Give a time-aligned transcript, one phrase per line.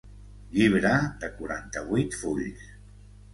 [0.53, 0.93] Llibre
[1.25, 2.65] de quaranta-vuit fulls.